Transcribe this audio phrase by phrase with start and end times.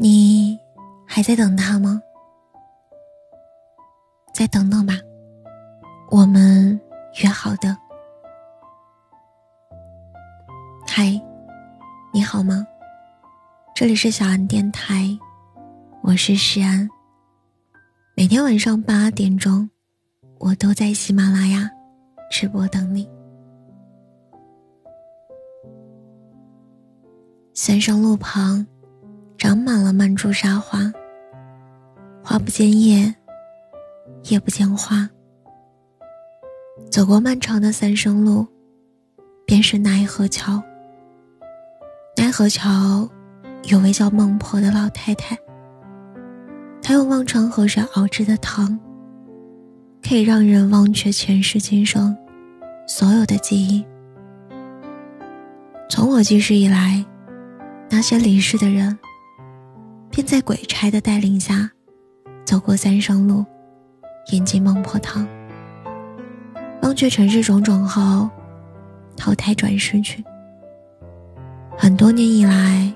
[0.00, 0.56] 你
[1.04, 2.00] 还在等他吗？
[4.32, 4.94] 再等等吧，
[6.08, 6.80] 我们
[7.20, 7.76] 约好的。
[10.86, 11.20] 嗨，
[12.12, 12.64] 你好吗？
[13.74, 15.08] 这里是小安电台，
[16.02, 16.88] 我是诗安。
[18.14, 19.68] 每天晚上八点钟，
[20.38, 21.68] 我都在喜马拉雅
[22.30, 23.10] 直播等你。
[27.52, 28.64] 三生路旁，
[29.48, 30.92] 长满了曼珠沙花。
[32.22, 33.14] 花不见叶，
[34.24, 35.08] 叶不见花。
[36.90, 38.46] 走过漫长的三生路，
[39.46, 40.62] 便是奈何桥。
[42.14, 43.08] 奈何桥
[43.68, 45.34] 有位叫孟婆的老太太，
[46.82, 48.78] 她用忘川河水熬制的汤，
[50.06, 52.14] 可以让人忘却前世今生
[52.86, 53.82] 所有的记忆。
[55.88, 57.02] 从我记事以来。
[57.90, 58.98] 那些离世的人，
[60.18, 61.70] 便在鬼差的带领下，
[62.44, 63.46] 走过三生路，
[64.32, 65.24] 饮尽孟婆汤，
[66.82, 68.28] 忘却尘世种种后，
[69.16, 70.24] 投胎转世去。
[71.76, 72.92] 很多年以来，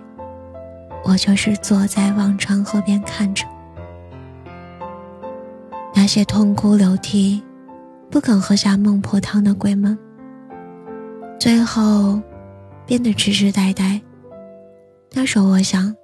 [1.04, 3.46] 我就是坐在忘川河边看着
[5.94, 7.40] 那些痛哭流涕、
[8.10, 9.96] 不肯喝下孟婆汤的鬼们，
[11.38, 12.20] 最后
[12.84, 14.02] 变得痴痴呆呆。
[15.12, 15.94] 那时候我想，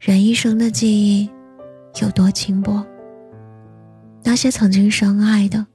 [0.00, 1.30] 人一生的记忆
[2.00, 2.82] 有多轻薄？
[4.22, 5.66] 那些曾经深爱的、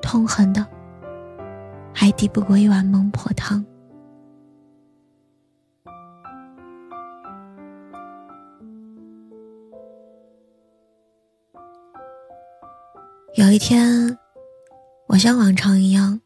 [0.00, 0.64] 痛恨的，
[1.92, 3.66] 还抵不过一碗孟婆汤。
[13.34, 14.16] 有一天，
[15.08, 16.20] 我像往常一样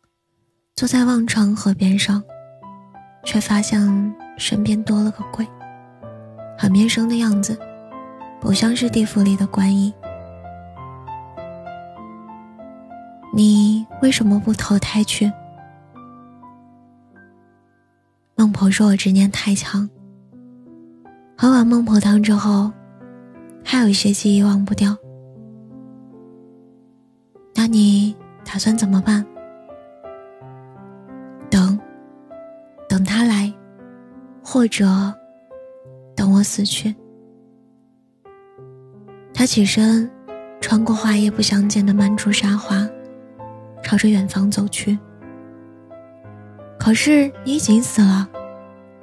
[0.74, 2.22] 坐在忘川河边上，
[3.24, 4.14] 却发现。
[4.38, 5.46] 身边多了个鬼，
[6.62, 7.58] 很面生的样子，
[8.40, 9.92] 不像是地府里的官衣。
[13.34, 15.28] 你为什么不投胎去？
[18.36, 19.90] 孟婆说我执念太强，
[21.36, 22.70] 喝完孟婆汤之后，
[23.64, 24.96] 还有一些记忆忘不掉。
[27.56, 29.26] 那你打算怎么办？
[31.50, 31.76] 等，
[32.88, 33.52] 等他来。
[34.44, 35.12] 或者，
[36.42, 36.94] 死去。
[39.32, 40.10] 他起身，
[40.60, 42.88] 穿过花叶不相见的曼珠沙华，
[43.82, 44.98] 朝着远方走去。
[46.78, 48.28] 可是你已经死了，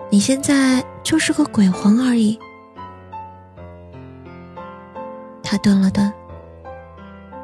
[0.09, 2.37] 你现在就是个鬼魂而已。
[5.41, 6.11] 他顿了顿，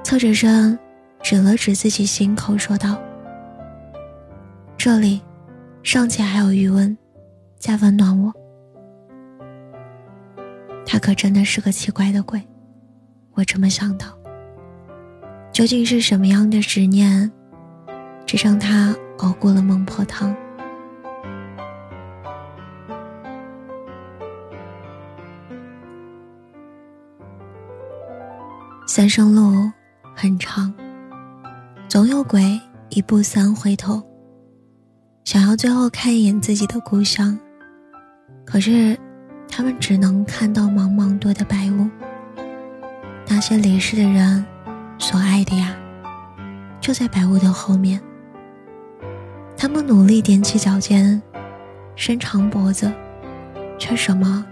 [0.04, 0.78] 侧着身，
[1.22, 2.98] 指了指自己心口，说道
[4.78, 5.22] ：“这里，
[5.84, 6.96] 尚且还有余温。”
[7.58, 8.32] 再温暖我，
[10.86, 12.42] 他可真的是个奇怪的鬼，
[13.34, 14.08] 我这么想到。
[15.52, 17.32] 究竟是什么样的执念，
[18.26, 20.36] 支撑他熬过了孟婆汤？
[28.88, 29.70] 三生路
[30.16, 30.74] 很长，
[31.90, 32.60] 总有鬼
[32.90, 34.02] 一步三回头，
[35.26, 37.38] 想要最后看一眼自己的故乡。
[38.46, 38.98] 可是，
[39.48, 41.90] 他们只能看到茫茫多的白雾。
[43.28, 44.46] 那些离世的人，
[44.98, 45.76] 所爱的呀，
[46.80, 48.00] 就在白雾的后面。
[49.58, 51.22] 他们努力踮起脚尖，
[51.96, 52.92] 伸长脖子，
[53.80, 54.46] 却什么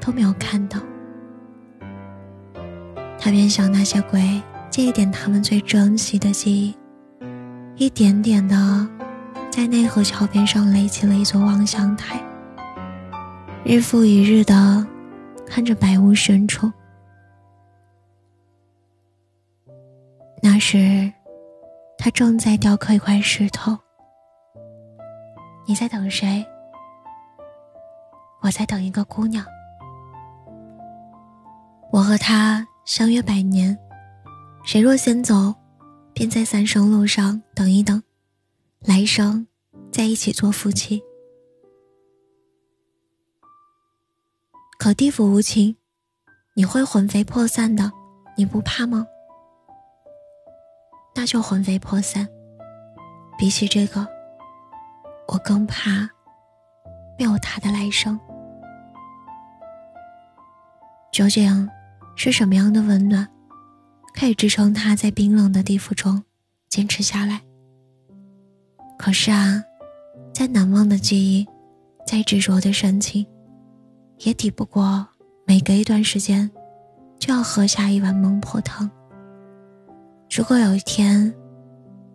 [0.00, 0.78] 都没有看到。
[3.18, 6.76] 他便向那些鬼借一点他们最珍惜的记忆，
[7.76, 8.88] 一点点的，
[9.50, 12.20] 在奈何桥边上垒起了一座望乡台。
[13.66, 14.86] 日复一日的
[15.46, 16.70] 看着白雾深处，
[20.42, 21.10] 那时
[21.96, 23.74] 他正在雕刻一块石头。
[25.66, 26.44] 你在等谁？
[28.42, 29.42] 我在等一个姑娘。
[31.90, 33.78] 我和她相约百年，
[34.62, 35.54] 谁若先走，
[36.12, 38.02] 便在三生路上等一等，
[38.80, 39.46] 来生
[39.90, 41.02] 在一起做夫妻。
[44.84, 45.74] 可地府无情，
[46.52, 47.90] 你会魂飞魄散的，
[48.36, 49.06] 你不怕吗？
[51.14, 52.28] 那就魂飞魄散。
[53.38, 54.06] 比起这个，
[55.28, 56.06] 我更怕
[57.18, 58.20] 没有他的来生。
[61.10, 61.66] 究竟
[62.14, 63.26] 是什么样的温暖，
[64.12, 66.22] 可以支撑他在冰冷的地府中
[66.68, 67.40] 坚持下来？
[68.98, 69.64] 可是啊，
[70.34, 71.48] 再难忘的记忆，
[72.06, 73.26] 再执着的深情。
[74.18, 75.06] 也抵不过
[75.46, 76.50] 每隔一段时间
[77.18, 78.90] 就要喝下一碗孟婆汤。
[80.34, 81.32] 如果有一天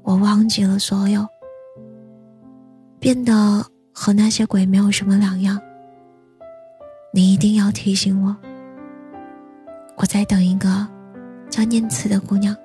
[0.01, 1.25] 我忘记了所有，
[2.99, 5.59] 变得和那些鬼没有什么两样，
[7.13, 8.35] 你一定要提醒我。
[9.95, 10.87] 我在等一个
[11.49, 12.55] 叫念慈的姑娘，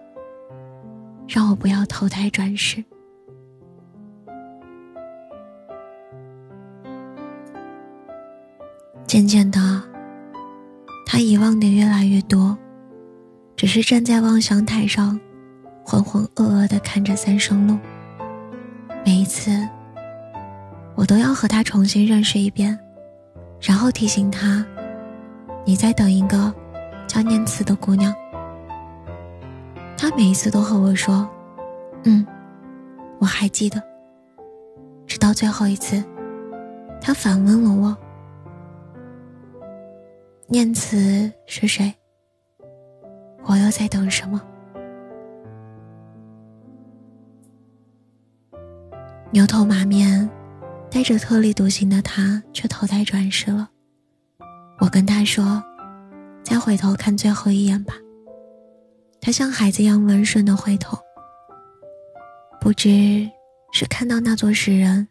[1.28, 2.82] 让我不要投胎转世。
[9.06, 9.60] 渐渐的，
[11.06, 12.56] 他遗忘的越来越多，
[13.54, 15.20] 只是站在望乡台上，
[15.84, 17.78] 浑浑噩噩的看着三生路。
[19.04, 19.50] 每一次，
[20.94, 22.76] 我都要和他重新认识一遍，
[23.60, 24.64] 然后提醒他
[25.64, 26.52] ：“你在等一个
[27.06, 28.12] 叫念慈的姑娘。”
[29.96, 31.28] 他每一次都和我说
[32.04, 32.26] ：“嗯，
[33.18, 33.80] 我还记得。”
[35.06, 36.02] 直到最后一次，
[37.00, 37.96] 他反问了我。
[40.46, 41.92] 念慈是谁？
[43.46, 44.40] 我又在等什么？
[49.32, 50.28] 牛头马面、
[50.90, 53.68] 带着特立独行的他，却投胎转世了。
[54.78, 55.62] 我跟他说
[56.44, 57.94] ：“再回头看最后一眼吧。”
[59.22, 60.98] 他像孩子一样温顺的回头，
[62.60, 63.28] 不知
[63.72, 65.08] 是看到那座石人，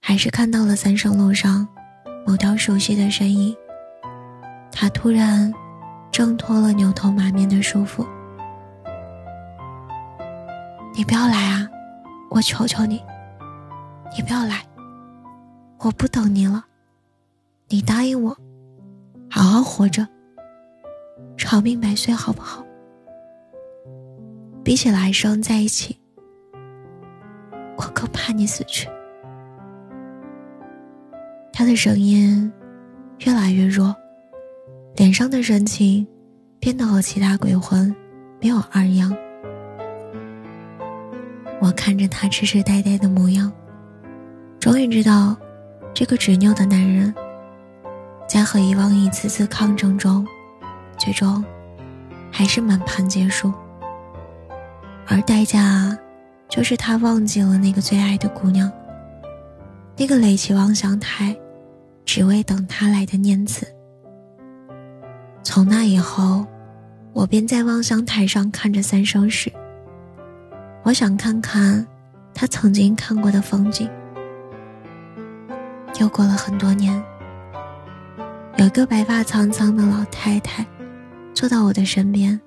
[0.00, 1.66] 还是看到了三圣路上
[2.24, 3.54] 某条熟悉的身影。
[4.78, 5.50] 他突然
[6.12, 8.06] 挣脱了牛头马面的束缚。
[10.94, 11.66] 你不要来啊！
[12.28, 13.02] 我求求你，
[14.14, 14.62] 你不要来！
[15.78, 16.62] 我不等你了，
[17.68, 18.36] 你答应我，
[19.30, 20.06] 好好活着，
[21.38, 22.62] 长命百岁，好不好？
[24.62, 25.98] 比起来生在一起，
[27.78, 28.86] 我更怕你死去。
[31.50, 32.52] 他的声音
[33.20, 33.96] 越来越弱。
[34.96, 36.06] 脸上的神情
[36.58, 37.94] 变得和其他鬼魂
[38.40, 39.14] 没有二样。
[41.60, 43.52] 我看着他痴痴呆呆的模样，
[44.58, 45.36] 终于知道，
[45.92, 47.14] 这个执拗的男人，
[48.26, 50.26] 在和遗忘一次次抗争中，
[50.96, 51.44] 最终
[52.32, 53.52] 还是满盘皆输。
[55.06, 55.96] 而代价，
[56.48, 58.72] 就是他忘记了那个最爱的姑娘，
[59.98, 61.36] 那个垒起望乡台，
[62.06, 63.66] 只为等他来的念慈。
[65.56, 66.46] 从那以后，
[67.14, 69.50] 我便在望乡台上看着三生石。
[70.82, 71.86] 我想看看
[72.34, 73.88] 他曾经看过的风景。
[75.98, 77.02] 又过了很多年，
[78.58, 80.62] 有个白发苍苍的老太太
[81.32, 82.38] 坐到我的身边。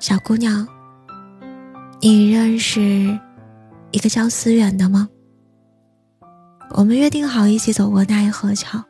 [0.00, 0.66] 小姑娘，
[2.00, 3.16] 你认识
[3.92, 5.08] 一个叫思远的吗？
[6.70, 8.84] 我们约定好一起走过奈何桥。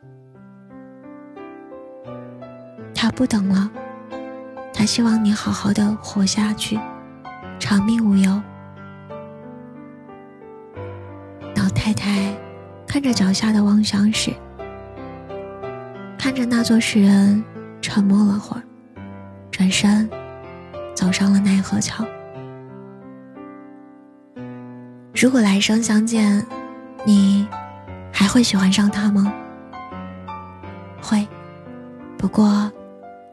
[3.11, 3.69] 不等了，
[4.73, 6.79] 他希望你好好的活下去，
[7.59, 8.41] 长命无忧。
[11.55, 12.35] 老太太
[12.87, 14.33] 看着脚下的望乡石，
[16.17, 17.43] 看着那座石人，
[17.81, 18.63] 沉默了会儿，
[19.51, 20.09] 转身
[20.95, 22.03] 走上了奈何桥。
[25.13, 26.43] 如果来生相见，
[27.05, 27.47] 你
[28.11, 29.31] 还会喜欢上他吗？
[31.01, 31.27] 会，
[32.17, 32.71] 不过。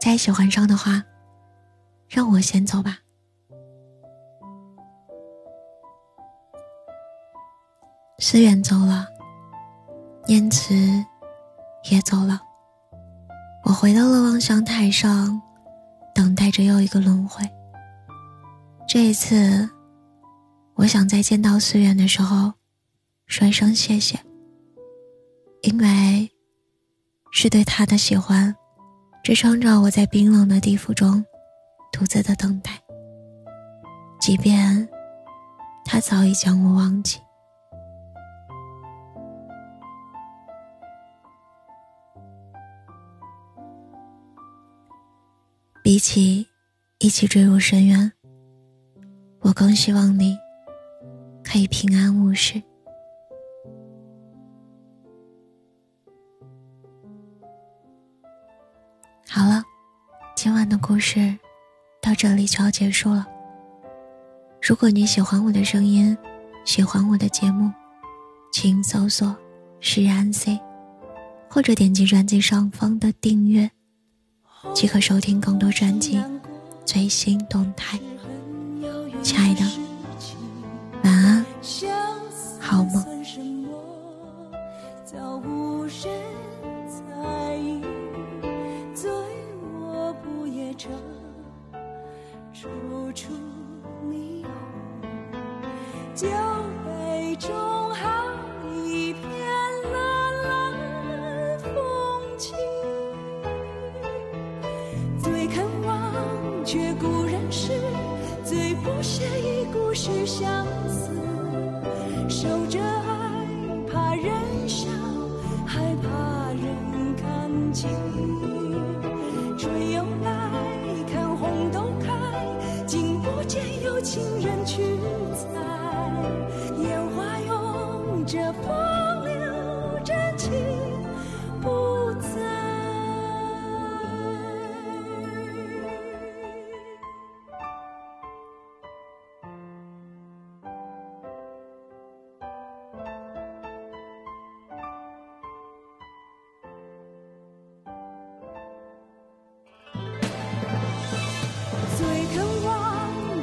[0.09, 1.03] 再喜欢上的话，
[2.07, 2.97] 让我先走吧。
[8.17, 9.05] 思远走了，
[10.25, 10.73] 念慈
[11.91, 12.41] 也走了。
[13.65, 15.39] 我回到了望乡台上，
[16.15, 17.47] 等待着又一个轮回。
[18.87, 19.69] 这一次，
[20.73, 22.51] 我想在见到思远的时候，
[23.27, 24.19] 说一声谢谢，
[25.61, 26.31] 因为
[27.31, 28.55] 是对他的喜欢。
[29.21, 31.23] 支撑着我在冰冷的地府中
[31.91, 32.71] 独自的等待，
[34.19, 34.87] 即便
[35.85, 37.19] 他早已将我忘记。
[45.83, 46.47] 比起
[46.99, 48.11] 一起坠入深渊，
[49.41, 50.37] 我更希望你
[51.43, 52.61] 可以平安无事。
[59.31, 59.63] 好了，
[60.35, 61.37] 今晚的故事
[62.01, 63.27] 到这里就要结束了。
[64.59, 66.17] 如果你喜欢我的声音，
[66.65, 67.71] 喜欢我的节目，
[68.51, 69.35] 请搜索
[69.79, 70.59] “诗安 C”，
[71.47, 73.69] 或者点击专辑上方的订阅，
[74.73, 76.19] 即可收听更多专辑
[76.83, 77.99] 最新动态。
[79.21, 79.61] 亲爱的，
[81.03, 81.45] 晚安，
[82.59, 83.05] 好梦。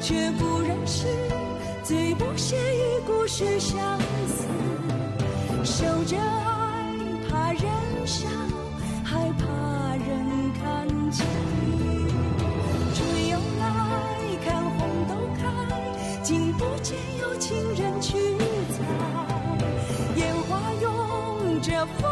[0.07, 1.05] 却不认识，
[1.83, 3.99] 最不屑与故事相
[4.29, 4.47] 思。
[5.65, 6.95] 守着爱，
[7.29, 7.61] 怕人
[8.07, 8.29] 笑，
[9.03, 11.27] 还怕人看清。
[12.95, 13.67] 春又来，
[14.45, 18.17] 看红豆开，竟不见有情人去
[18.71, 18.85] 采。
[20.15, 22.09] 烟花拥着风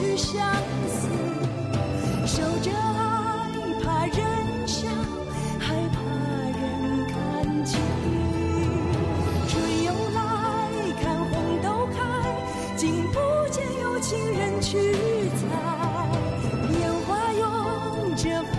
[0.00, 0.40] 与故事相
[0.88, 1.08] 思。
[2.26, 2.74] 守着爱，
[3.82, 4.16] 怕人
[4.66, 4.88] 笑，
[5.58, 6.00] 害怕
[6.58, 7.78] 人看清。
[9.48, 10.18] 春又来，
[11.02, 11.98] 看红豆开，
[12.76, 13.18] 竟不
[13.50, 14.94] 见有情人去
[15.36, 15.38] 采。
[16.80, 18.58] 烟花拥着风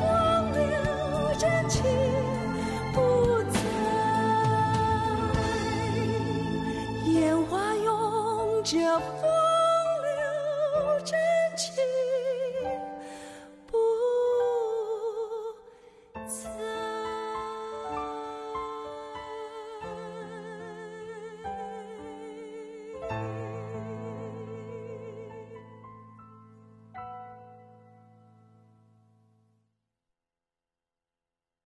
[0.54, 0.78] 流
[1.40, 1.82] 真情
[2.94, 3.00] 不
[3.52, 3.60] 在。
[7.12, 7.60] 烟花。
[8.64, 9.28] 这风
[11.04, 11.18] 真
[11.56, 12.01] 情。